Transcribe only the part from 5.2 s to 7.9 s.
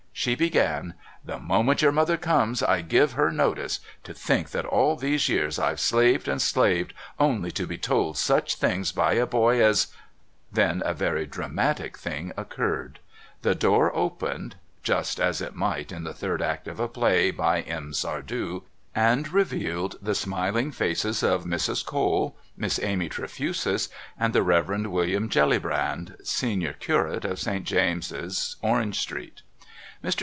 years I've slaved and slaved only to be